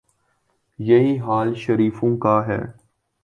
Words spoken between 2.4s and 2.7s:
ہے۔